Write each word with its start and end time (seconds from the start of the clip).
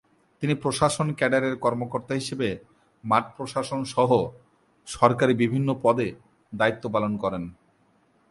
তিনি 0.41 0.53
প্রশাসন 0.53 1.07
ক্যাডারের 1.13 1.55
কর্মকর্তা 1.57 2.13
হিসেবে 2.13 2.49
মাঠ 3.03 3.23
প্রশাসন 3.37 3.81
সহ 3.85 4.09
সরকারি 4.87 5.33
বিভিন্ন 5.33 5.69
পদে 5.81 6.07
দায়িত্ব 6.53 6.83
পালন 6.93 7.13
করেন। 7.17 7.43